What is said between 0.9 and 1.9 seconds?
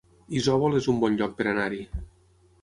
un bon lloc per anar-hi